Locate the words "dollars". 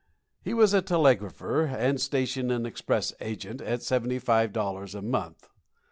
4.51-4.95